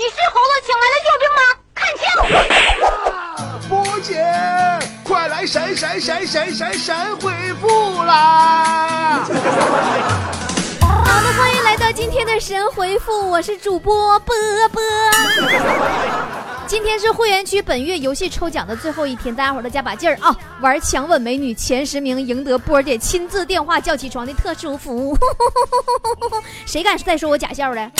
[0.00, 1.42] 你是猴子请来的救兵吗？
[1.76, 2.08] 看清！
[3.68, 4.16] 波姐，
[5.04, 7.30] 快来闪闪闪闪闪闪回
[7.60, 9.26] 复啦！
[10.80, 14.34] 好的，欢迎来到今天的神回复，我是主播波
[14.72, 14.80] 波。
[16.66, 20.34] 今天是会员区本月游戏抽奖的最后一天，大家伙儿都加把劲儿啊！
[20.62, 25.14] 玩强吻美女前十名赢得波姐亲自电话叫起床的特殊服务。
[26.64, 27.92] 谁敢再说我假笑的？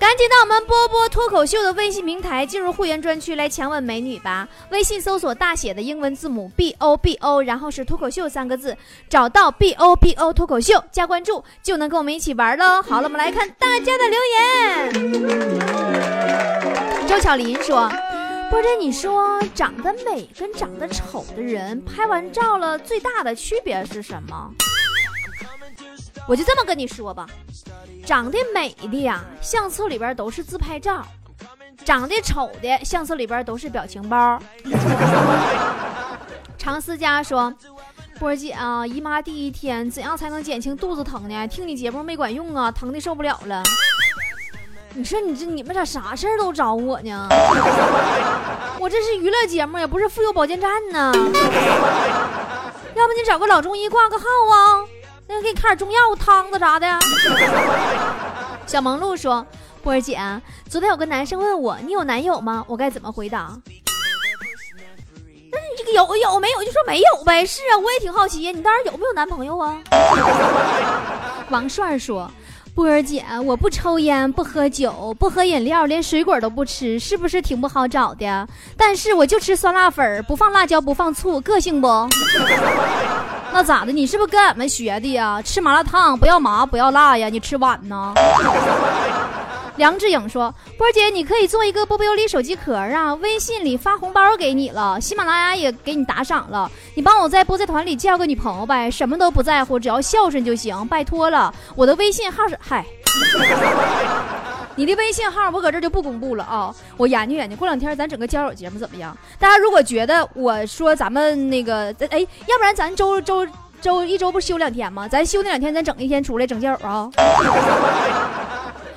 [0.00, 4.48] 赶紧到我们波波脱口秀的微信平台，进入会员专区来强吻美女吧！
[4.70, 8.74] 微信搜索大写的英文字母 B O B O，然后是脱口秀三个字，
[9.10, 12.80] 找到 B O B O 脱口秀加关注，就能跟我们一起玩喽！
[12.80, 15.58] 好了，我们来看大家的留言。
[17.06, 17.86] 周巧林说
[18.50, 24.50] ：“波姐，你说长得美跟长得丑的人拍完照了，最大的区别是什么？”
[26.30, 27.26] 我就这么跟你说吧，
[28.06, 31.02] 长得美的呀，相册里边都是自拍照；
[31.84, 34.40] 长得丑的，相册里边都是表情包。
[36.56, 37.52] 常思佳说
[38.20, 41.48] ：“波姐啊，姨妈第一天怎样才能减轻肚子疼呢？
[41.48, 43.60] 听你节目没管用啊，疼的受不了了。”
[44.94, 47.26] 你说你这你们咋啥事儿都找我呢？
[48.78, 51.12] 我这是娱乐节目，也不是妇幼保健站呢。
[52.94, 54.86] 要不你找个老中医挂个号啊？
[55.32, 56.86] 那给你开点中药汤子啥的。
[58.66, 59.46] 小萌鹿说
[59.80, 60.18] ：“波儿姐，
[60.68, 62.64] 昨天有个男生问我，你有男友吗？
[62.66, 63.56] 我该怎么回答？
[65.52, 67.46] 那你这个有有没有就说没有呗。
[67.46, 69.78] 是啊，我也挺好奇呀，你当时有没有男朋友啊？”
[71.50, 72.28] 王帅说。
[72.72, 78.48] 波儿姐，我不抽烟，不喝酒，不喝饮料，连水果都不吃，是不是挺不好找的？
[78.76, 81.88] 但是我就吃酸辣粉，不放辣椒，不放醋，个性不？
[83.52, 83.92] 那咋的？
[83.92, 85.42] 你是不是跟俺们学的呀？
[85.42, 87.28] 吃麻辣烫不要麻，不要辣呀？
[87.28, 88.14] 你吃碗呢？
[89.76, 101.54] 梁志颖说：“波姐，你可以做一个波波有理手机壳啊，微信里发红包给你了，喜马拉雅也给你打赏了，你帮我在波仔团里介绍个女朋友呗，什么都不在乎，只要孝顺就行，拜托了。
[101.74, 102.84] 我的微信号是嗨，
[104.80, 109.14] 你的微信号我搁这就不公布了啊，我研究研究，过两天咱整个交友节目怎么样？
[109.38, 113.46] 大家如果觉得我说咱们那个，哎，要不然咱周周
[113.82, 115.06] 周一周不休两天吗？
[115.06, 117.10] 咱休那两天，咱整一天出来整交友啊。”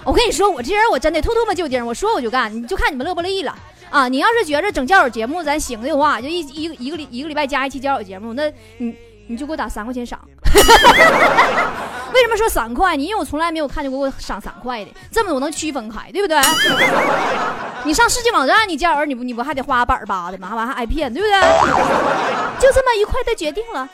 [0.08, 3.54] 我跟你说，我这人我真的吐吐沫就丁，我说我就干，你就看你们乐不乐意了
[3.90, 4.08] 啊！
[4.08, 8.96] 你要是觉着整交友节目咱行的话，就一一个一个礼一个礼拜加一期交友节目，那你
[9.28, 10.20] 你就给我打三块钱赏。
[12.14, 12.96] 为什么说三块？
[12.96, 16.40] 你因为我从来没有看见过给我赏三块的，这么我能区分开，对不对？
[17.84, 20.54] 你上世纪网站你叫人，你不你不还得花板八的吗？
[20.54, 21.40] 完还挨骗，对不对？
[22.60, 23.90] 就这么愉快的决定了。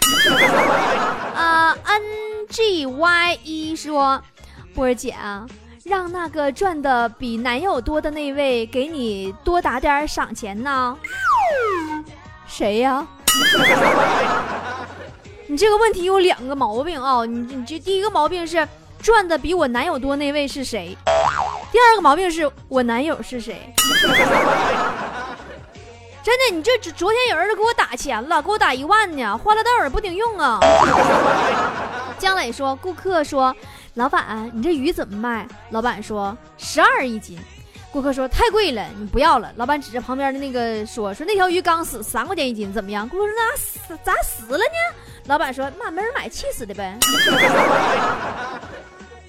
[1.33, 2.01] 啊，N
[2.49, 4.21] G Y 一说，
[4.75, 5.45] 波儿姐啊。
[5.85, 10.95] 让那个赚的比男友多的那位给你多打点赏钱呢？
[12.45, 13.07] 谁呀？
[15.51, 17.25] 你这个问题有两个毛病啊！
[17.25, 18.67] 你你这第一个毛病是
[19.01, 20.95] 赚的比我男友多那位是谁？
[21.71, 23.73] 第二个毛病是我男友是谁？
[26.21, 30.59] 真的，你这昨天有人给我打钱了，给我打一万呢，欢乐豆也不顶用啊！
[32.19, 33.55] 姜磊说，顾客说。
[33.95, 35.47] 老板，你这鱼怎么卖？
[35.71, 37.39] 老板说十二一斤。
[37.91, 39.51] 顾客说太贵了，你不要了。
[39.55, 43.09] 老板指着旁边的那个说说那条鱼刚死，三块钱一斤，怎么样？
[43.09, 44.63] 顾客说咋死咋死了呢？
[45.29, 46.97] 老板说妈没人买，气死的呗。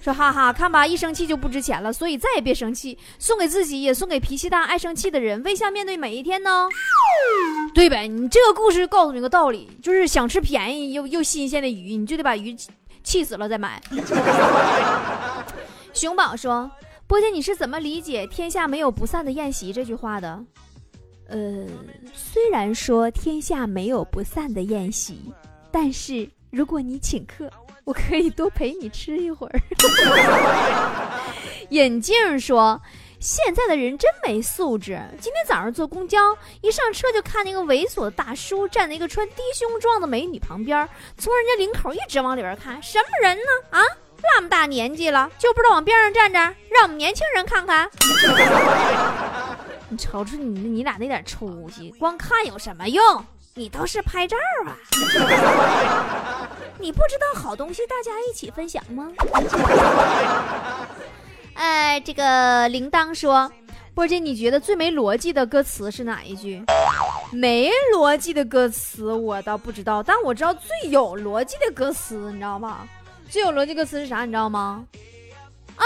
[0.00, 6.66] 说哈哈，看吧，一生气就不值钱了，所以再也别生气，送给自己，也送给脾气大、爱生气的人，微笑面对每一天呢。
[7.74, 8.08] 对呗？
[8.08, 12.56] 你这个故事告诉你个道理，就是想吃便宜又又新鲜的鱼，你就得把鱼。
[13.02, 13.78] 气死了再买。
[15.92, 16.70] 熊宝说
[17.06, 20.42] ：“波姐，你是怎么理解‘天下没有不散的宴席’这句话的？”
[21.28, 21.66] 呃，
[22.14, 25.32] 虽然说天下没有不散的宴席，
[25.72, 27.50] 但是如果你请客，
[27.84, 29.60] 我可以多陪你吃一会儿。
[31.70, 32.80] 眼镜说。
[33.20, 34.98] 现在的人真没素质。
[35.20, 36.18] 今天早上坐公交，
[36.62, 43.78] 一上车就看那个猥琐的大叔站在一个穿低胸装的美女旁边，从人家领口一直往里边看，什么人呢？
[43.78, 43.82] 啊，
[44.22, 46.38] 那么大年纪了，就不知道往边上站着，
[46.70, 47.90] 让我们年轻人看看。
[49.90, 53.04] 你瞅瞅你，你俩那点出息，光看有什么用？
[53.54, 54.78] 你倒是拍照啊！
[56.78, 59.10] 你不知道好东西，大家一起分享吗？
[61.54, 63.50] 哎，这个铃铛说，
[63.92, 66.64] 波姐，你觉得最没逻辑的歌词是哪一句？
[67.32, 72.88] 没逻辑的歌词我倒不知道，但我知道最有逻辑的歌词，你知道吗？
[73.28, 74.24] 最有逻辑歌词是啥？
[74.24, 74.84] 你知道吗？
[75.76, 75.84] 啊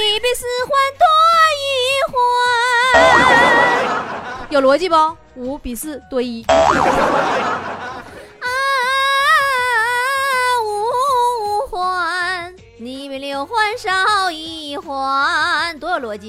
[0.00, 1.06] 你比四环多
[1.62, 1.64] 一
[2.10, 2.18] 环。
[4.50, 4.96] 有逻辑不？
[5.36, 6.42] 五比四多一。
[6.42, 6.54] 啊
[10.64, 12.54] 五环。
[12.78, 15.78] 你比六环少一环。
[15.78, 16.28] 多有逻辑。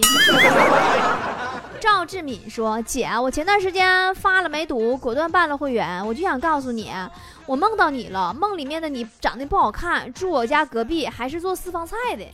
[1.80, 6.08] 赵志敏说姐我前段时间发了梅毒果断办了会员。
[6.08, 6.92] 我就想告诉你
[7.46, 12.26] 我梦到你了梦里面的你长得不好看住我家隔壁还是做私房菜的。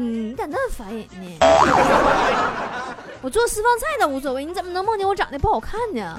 [0.00, 1.38] 嗯，你咋那么烦人呢？
[3.20, 6.16] 我做私房菜倒无所谓，你怎么能梦见我长得不好看呢？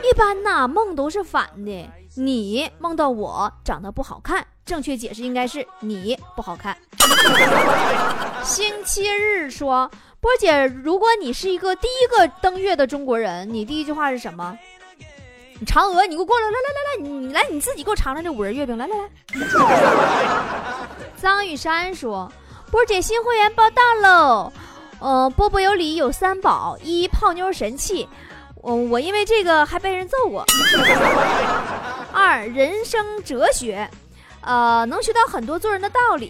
[0.00, 1.90] 一般呐，梦都是反的。
[2.14, 6.76] 你梦到我长得不好看，正确解释应该是你不好看。
[8.44, 9.90] 星期日说。”
[10.24, 14.56] 波姐，如果你是一个第一个登月的中国人，你第一句话是什么？
[15.66, 19.10] 嫦娥，你给我过来，来来来来，你来你自己给我尝尝这五仁月饼，来来来。
[21.24, 22.30] 张雨山说
[22.70, 24.52] ：“波姐新会员报道喽，
[25.00, 28.06] 嗯，波波有礼有三宝：一泡妞神器，
[28.62, 30.44] 嗯，我因为这个还被人揍过；
[32.12, 33.88] 二人生哲学，
[34.42, 36.28] 呃，能学到很多做人的道理；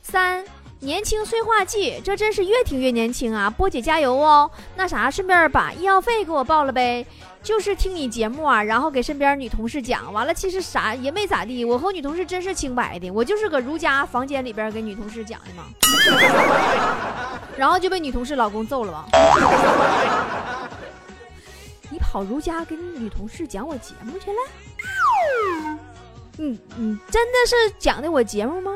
[0.00, 0.42] 三。”
[0.82, 3.50] 年轻催化剂，这真是越听越年轻啊！
[3.50, 4.50] 波姐加油哦！
[4.76, 7.06] 那啥，顺便把医药费给我报了呗。
[7.42, 11.64] 就是听你节目啊，然后给身边女同事讲，完了其实啥也没咋地。
[11.66, 15.64] 我和女同事真是清白的，我就是搁如家房间里边给女同事讲的嘛。
[17.56, 19.06] 然后就被女同事老公揍了吧？
[21.90, 24.38] 你跑如家跟女同事讲我节目去了？
[26.36, 28.72] 你你真的是讲的我节目吗？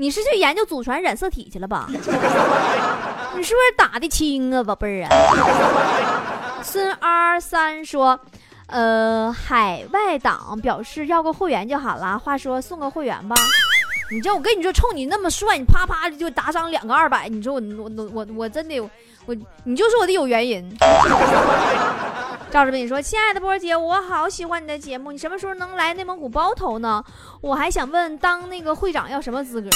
[0.00, 1.88] 你是去研究祖传染色体去了吧？
[1.88, 6.62] 你是不是打的轻啊，宝贝儿啊？
[6.62, 8.16] 孙 R 三说，
[8.68, 12.16] 呃，海外党表示要个会员就好了。
[12.16, 13.34] 话说送个会员吧。
[14.12, 17.28] 你这我跟你说，冲你那么帅，你啪啪就打赏两个二百。
[17.28, 18.80] 你说我我我我真的
[19.26, 19.34] 我
[19.64, 20.64] 你就说我的有原因。
[22.50, 27.04] 赵志斌说：“亲爱的波儿姐，我好喜欢你的节目，你什么时候能来内蒙古包头呢？
[27.42, 29.68] 我还想问，当那个会长要什么资格？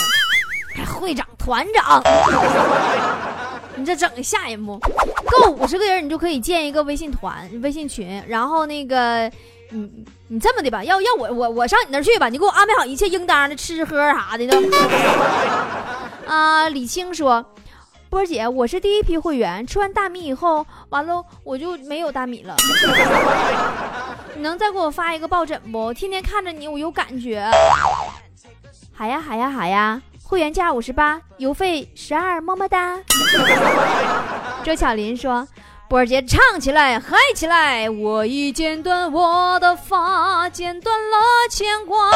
[0.98, 2.02] 会长、团长，
[3.76, 4.78] 你这整的吓人不？
[4.78, 8.22] 够五十个人，你就可以建一个微信团、微信群。
[8.26, 9.30] 然后那个，
[9.68, 9.90] 你
[10.28, 14.58] 你这么的吧，要要我我我上你那儿去吧，你给我安排好一切应当的吃喝啥的都。
[16.26, 17.44] 啊，李青说。”
[18.12, 22.54] 波姐，我是第一批会员，吃完大米以后，完了我就没有大米了。
[24.36, 25.94] 你能再给我发一个抱枕不？
[25.94, 27.50] 天天看着你，我有感觉。
[28.92, 30.02] 好呀，好呀，好呀！
[30.22, 32.98] 会员价五十八，邮费十二，么么哒。
[34.62, 35.48] 周巧林说
[35.88, 37.88] ：“波儿姐，唱起来，嗨起来！
[37.88, 41.16] 我已剪断我的发，剪断了
[41.50, 42.10] 牵挂。”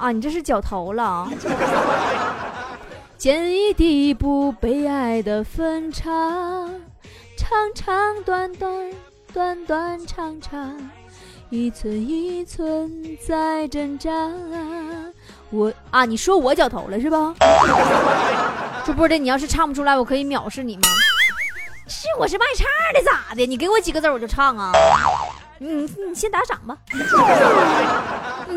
[0.00, 1.28] 啊，你这是绞头了。
[3.24, 6.10] 剪一地不被爱的分叉，
[7.38, 8.70] 长长短短，
[9.32, 10.76] 短短长长，
[11.48, 12.92] 一寸一寸
[13.26, 14.10] 在挣扎。
[15.48, 17.34] 我啊，你说我脚头了是吧？
[18.84, 20.82] 这不的，你要是唱不出来，我可以藐视你吗？
[21.88, 23.46] 是我是卖唱的咋的？
[23.46, 24.70] 你给我几个字我就唱啊。
[25.56, 26.76] 你你先打赏吧。
[26.92, 26.98] 你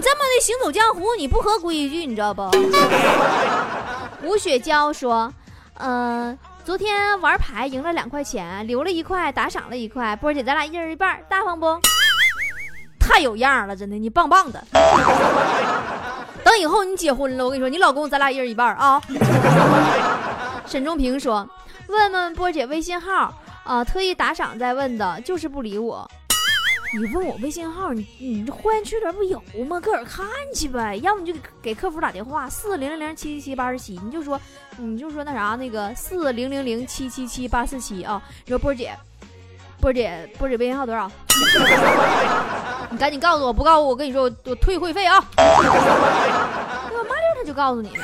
[0.01, 2.51] 这么的行走江湖，你不合规矩，你知道不？
[4.23, 5.31] 吴雪娇说
[5.77, 10.15] ：“呃，昨天玩牌赢了两块钱，留了一块，打赏了一块。
[10.15, 11.79] 波姐，咱俩一人一半，大方不？
[12.99, 14.63] 太有样了，真的，你棒棒的。
[16.43, 19.01] 等以后你结婚了，我跟你说，你老公咱俩一人一半啊。”
[20.65, 21.47] 沈仲平说
[21.87, 23.33] ：“问问波姐微信号
[23.63, 26.09] 啊，特意打赏再问的，就是不理我。”
[26.93, 29.79] 你问我微信号，你你这会员区里不有吗？
[29.79, 30.25] 自个儿看
[30.55, 34.39] 去呗，要不你就给给客服打电话，四零零零七七七八十七，你就说
[34.77, 38.21] 你就说那啥那个四零零零七七七八四七啊。
[38.45, 38.95] 你说波姐，
[39.81, 41.11] 波姐，波姐微信号多少？
[42.89, 45.17] 你赶紧告诉我，不告诉我，我跟你说我我退会费啊。
[45.37, 48.03] 我麻溜他就告诉你了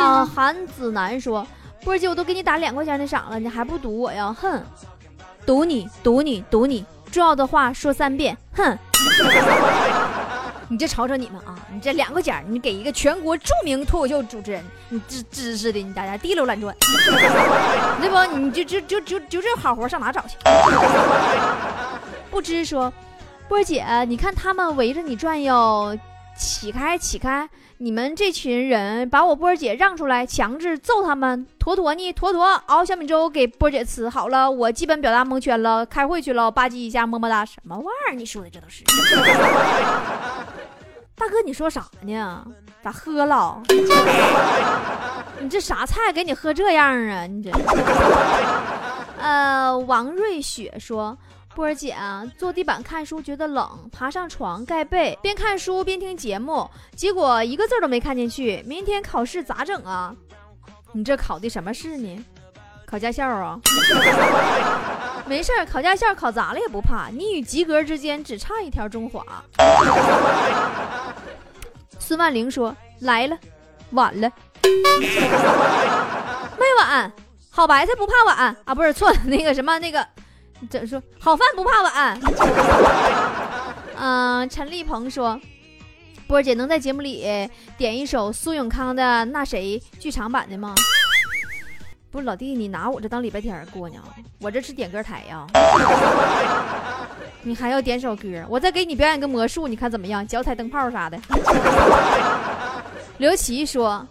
[0.00, 0.24] 啊。
[0.24, 1.44] 韩子楠说，
[1.82, 4.32] 波姐，我都给你打两块钱的赏了，你还不赌我呀？
[4.40, 4.62] 哼，
[5.44, 6.84] 赌你，赌你，赌你。
[7.12, 8.76] 重要的话说三遍，哼！
[10.68, 16.74] 你这瞅瞅你们啊，你这两个钱，你给一个全国著名脱口秀主持人，你知知识的，你大家滴溜乱转，
[18.00, 18.38] 对不？
[18.38, 20.36] 你就就就就就这好活上哪找去？
[22.32, 22.90] 不知说，
[23.46, 25.94] 波姐，你看他们围着你转悠，
[26.36, 27.48] 起开起开。
[27.78, 32.12] 你们这群人把我波儿姐让出来，强制揍他们，坨坨呢？
[32.12, 34.08] 坨坨熬小米粥给波儿姐吃。
[34.08, 37.44] 好了，我基本表达蒙圈了，开会去了，吧唧一下，么么哒。
[37.44, 38.14] 什么玩意儿？
[38.14, 38.84] 你说的这都是？
[41.16, 42.44] 大哥，你说啥呢？
[42.84, 43.60] 咋喝了？
[45.40, 47.26] 你这啥菜给你喝这样啊？
[47.26, 47.50] 你这……
[49.18, 51.18] 呃，王瑞雪说。
[51.54, 58.62] 波儿姐啊，坐地板看书觉得冷，爬上床盖被，边看书边听节目，结果一个字都没看进去。
[58.66, 60.14] 明天考试咋整啊？
[60.92, 62.24] 你这考的什么试呢？
[62.86, 63.60] 考驾校啊？
[65.26, 69.24] 没事儿，考驾校考砸了也不怕，你与及格之间只差一条中华。
[71.98, 73.38] 孙万玲说：“来了，
[73.90, 74.30] 晚了，
[76.58, 77.12] 没晚，
[77.50, 80.06] 好白菜不怕晚啊，不是错了，那个什么那个。”
[80.70, 81.02] 怎说？
[81.18, 82.20] 好饭不怕晚。
[83.96, 85.40] 嗯， 陈立鹏说
[86.26, 90.74] ：“波姐能在节目里点一首苏永康的《那谁》剧场版的吗？”
[92.10, 93.96] 不是老弟，你拿我这当礼拜天过呢？
[94.40, 95.46] 我这是点歌台呀。
[97.42, 98.44] 你还要点首歌？
[98.48, 100.26] 我再给你表演个魔术，你看怎么样？
[100.26, 101.18] 脚踩灯泡啥的。
[103.18, 104.06] 刘琦说。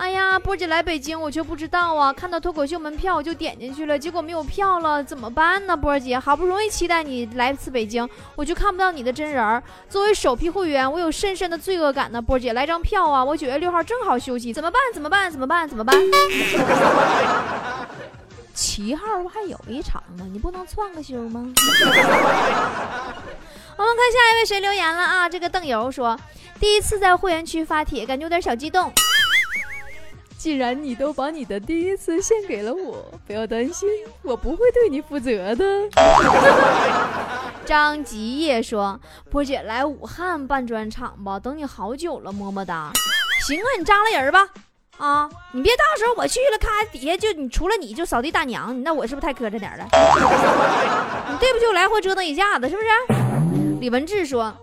[0.00, 2.10] 哎呀，波姐来北京，我却不知道啊！
[2.10, 5.76] 看到脱口秀门票，我就点进去了，结果没有票了，怎么办呢？
[5.76, 9.62] 波姐，好不容易期待你来一次北京，我却看不到你的真人儿。
[9.90, 12.22] 作为首批会员，我有深深的罪恶感呢。
[12.22, 13.22] 波姐，来张票啊！
[13.22, 14.80] 我九月六号正好休息，怎么办？
[14.94, 15.30] 怎么办？
[15.30, 15.68] 怎么办？
[15.68, 15.94] 怎么办？
[18.54, 20.24] 七号不还有一场吗？
[20.32, 21.44] 你不能窜个休吗？
[23.76, 25.28] 我们看下一位谁留言了啊？
[25.28, 26.18] 这个邓游说，
[26.58, 28.90] 第一次在会员区发帖，感觉有点小激动。
[30.40, 33.86] 既然你都把你的第一次献给了我，不要担心，
[34.22, 35.64] 我不会对你负责的。
[37.66, 38.98] 张吉业说
[39.30, 42.90] ：“波姐来武汉办专场吧，等你好久了，么么哒。”
[43.46, 44.48] 行啊，你扎了人吧。
[44.96, 49.86] 啊，你别到时候我去了，咔底下就你除了你就扫地大娘，那我是不是太磕碜点了？
[51.30, 52.88] 你对不就来回折腾一下子，是不是？
[53.78, 54.56] 李文志说。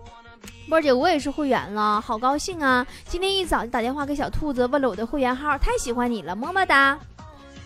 [0.68, 2.86] 波姐，我也是会员了，好高兴啊！
[3.06, 6.98] 今天一早就打电话给小兔子，问了我的会员号，太喜欢你了，么么哒。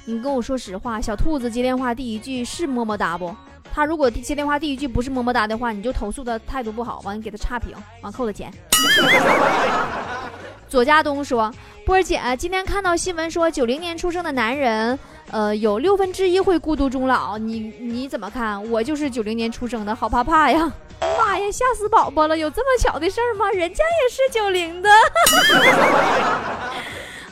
[0.04, 3.34] 你跟我说实话，小兔子接电话第一句是么么哒不？
[3.74, 8.52] 他如果接电话第一句不是么么哒的话，你就投诉他态度不好，完你给他差评，完扣他钱。
[10.68, 11.52] 左家东说，
[11.84, 14.96] 波姐，今天看到新闻说九零年出生的男人，
[15.32, 18.70] 呃，有六分之一会孤独终老，你你怎么看？
[18.70, 20.72] 我就是九零年出生的，好怕怕呀。
[21.18, 22.36] 妈呀，吓死宝宝了！
[22.36, 23.50] 有这么巧的事儿吗？
[23.50, 24.88] 人家也是九零的。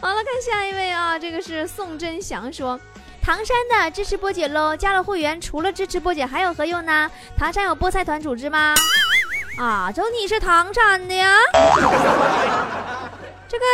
[0.00, 2.80] 好了，看下一位啊，这个是宋真祥说，
[3.22, 7.08] 唐山的支持波姐喽，加了会员除了支持波姐还有何用呢？
[7.36, 8.74] 唐山有菠菜团组织吗？
[9.58, 11.36] 啊，就你是唐山的呀？
[13.46, 13.64] 这个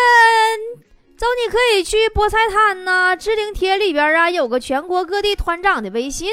[1.17, 6.29] 走你可以去菠菜摊呐，置顶帖里边啊有个全国各地团长的微信。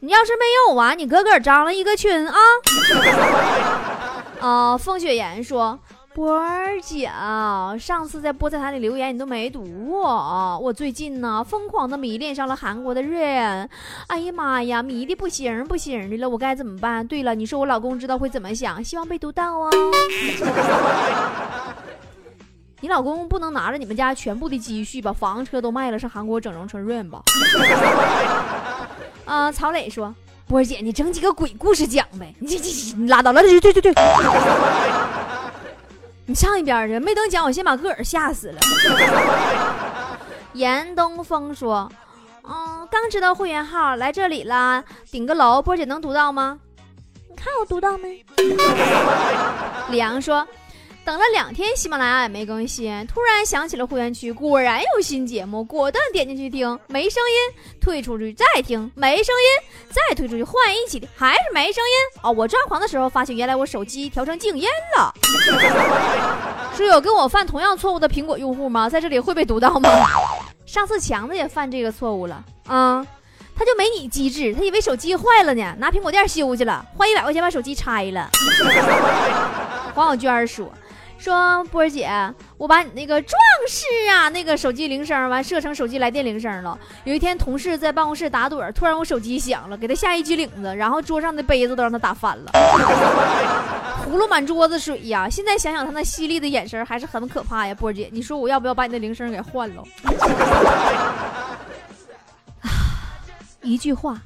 [0.00, 2.38] 你要是没有啊，你个个张了一个群啊！
[4.40, 5.78] 啊， 风雪岩说
[6.14, 7.10] ：“波儿姐，
[7.78, 10.58] 上次在菠菜摊里留言你都没读我。
[10.62, 13.66] 我最近呢，疯狂的迷恋上了韩国的人。
[14.08, 17.06] 哎呀妈呀，迷的不行不行的了，我该怎么办？
[17.06, 18.84] 对了，你说我老公知道会怎么想？
[18.84, 19.70] 希望被读到哦。
[22.84, 27.22] 你老公不能拿着你们家全部的积蓄把房车都卖了，上韩国整容成润吧？”
[29.24, 30.14] 啊，曹磊说
[30.46, 33.94] ：“波姐，你整几个鬼故事讲呗，你这这拉倒了，对对对对，
[36.28, 38.60] 你上一边去，没等讲，我先把个儿吓死了。”
[40.52, 41.90] 严东风说
[42.46, 46.58] ：“嗯，刚知道会员号来这里了，顶个楼，波姐能读到吗？
[47.30, 48.22] 你看我读到没？”
[49.88, 50.46] 李阳说。
[51.04, 62.20] 等了两天，喜马拉雅也没更新，突然想起了会员区，果然有新节目，果断点进去听，没声音，退出去再听，没声音，再退出去换一起的，还是没声音。
[62.22, 65.12] 哦，我抓狂的时候发现，原来我手机调成静音了。
[66.74, 68.88] 是有跟我犯同样错误的苹果用户吗？
[68.88, 69.90] 在这里会被读到吗？
[70.64, 73.06] 上次强子也犯这个错误了啊，
[73.54, 78.30] 他就没你机智，他以为手机坏了呢，拿苹果店修去了，花一百块钱把手机拆了。
[79.94, 80.72] 黄小娟说。
[81.18, 82.10] 说波儿姐，
[82.58, 86.78] 我把你那个壮士啊，那个手机铃声完设成手机来电铃声了。
[87.04, 92.52] 有一天同事在办公室打盹，突然我手机响了，给他下一激灵子，然后桌上的杯子都让他打翻了，
[94.04, 95.28] 葫芦满桌子水呀。
[95.30, 97.74] 现在想想他那犀利的眼神还是很可怕呀。
[97.74, 99.82] 波儿姐，你说我要不要把你的铃声给换了？
[103.62, 104.20] 一句话，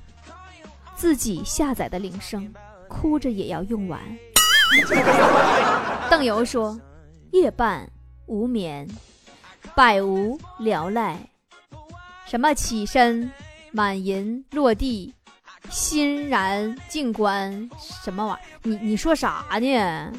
[0.97, 2.53] 自己下载的铃声，
[2.89, 4.01] 哭着也要用完。
[6.11, 6.79] 邓游说。
[7.33, 7.87] 夜半
[8.27, 8.89] 无眠，
[9.75, 11.19] 百无聊赖。
[12.27, 13.31] 什么起身，
[13.71, 15.15] 满银落地，
[15.69, 17.69] 欣然静观。
[18.03, 18.45] 什么玩意儿？
[18.63, 20.13] 你你说啥呢？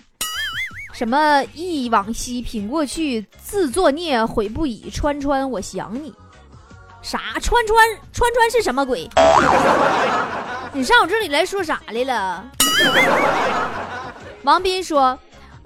[0.94, 4.90] 什么忆往昔，品过去，自作孽，悔不已。
[4.92, 6.14] 川川，我想你。
[7.02, 7.20] 啥？
[7.42, 9.10] 川川川川是什么鬼？
[10.74, 12.46] 你上我这里来说啥来了？
[14.44, 15.18] 王斌说：“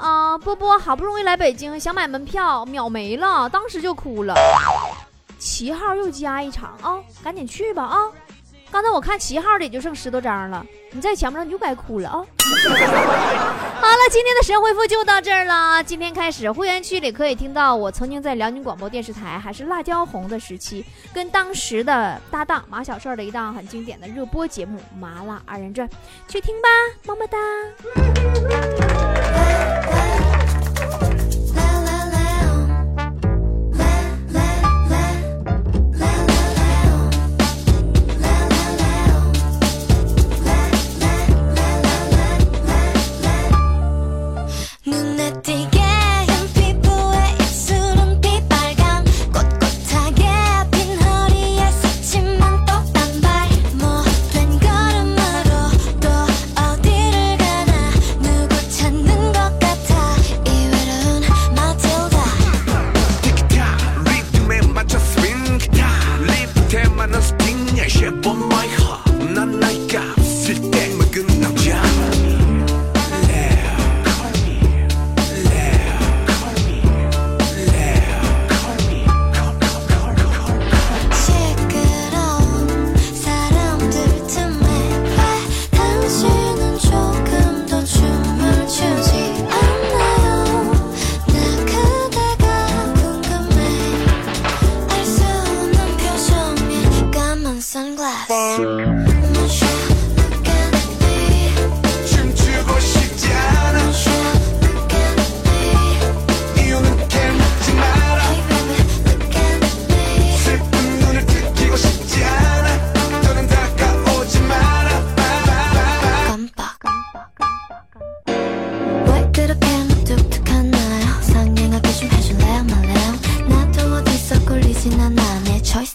[0.03, 4.35] 啊，波波好不容易来北京，想买门票，秒没了，当时就哭了。
[5.39, 7.97] 七号又加一场啊，赶紧去吧啊！
[8.73, 12.15] 刚才我看七号的也就剩十多张了，你在前面你就该哭了啊！
[13.79, 15.83] 好了，今天的神回复就到这儿了。
[15.83, 25.87] 今天开始，会员区里可以听到我曾经在辽宁广播电视台还是辣椒红的时期，跟当时的搭档马小帅的一档很经典的热播节目《麻辣二人转》，
[26.27, 26.67] 去听吧，
[27.05, 27.37] 么么哒。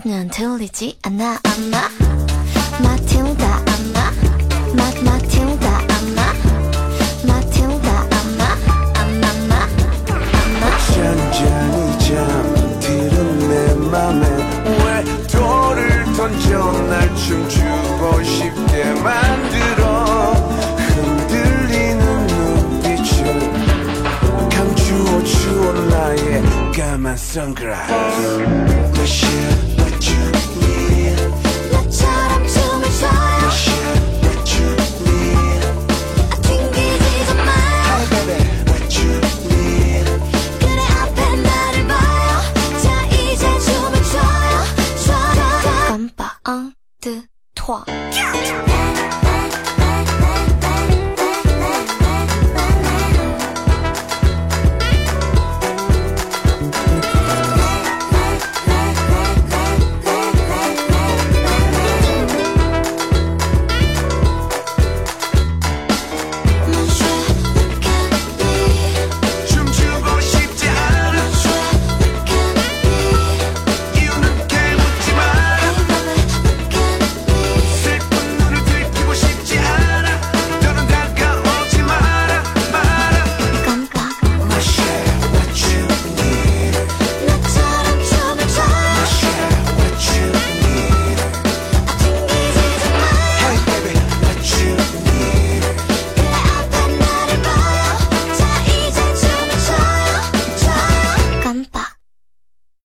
[0.08, 1.86] 는 들리지 않아 아마.
[2.82, 4.10] 마틸다 아마.
[4.72, 6.32] 마 마틸다 아마.
[7.26, 8.40] 마틸다 아마.
[8.96, 9.52] 아마마.
[10.08, 10.62] 아마.
[10.94, 13.16] 잔잔히 잠들은
[13.50, 13.52] 내
[13.90, 14.24] 맘에
[14.64, 20.32] 왜 돌을 던져 날 춤추고 싶게 만들어?
[20.94, 23.12] 흔들리는 눈빛을
[24.48, 26.42] 감추어 주어 나의
[26.72, 28.78] 까만 선글라스